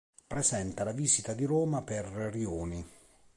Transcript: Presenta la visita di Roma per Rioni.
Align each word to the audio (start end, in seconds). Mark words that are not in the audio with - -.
Presenta 0.25 0.83
la 0.83 0.93
visita 0.93 1.35
di 1.35 1.45
Roma 1.45 1.83
per 1.83 2.05
Rioni. 2.05 2.83